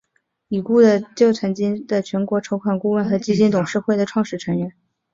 [0.47, 4.73] 已故的就曾经是的全国筹款顾问和基金董事会的创始成员。